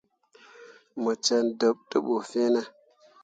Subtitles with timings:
[1.01, 2.61] Mo cen ɗeɓ te bu fine?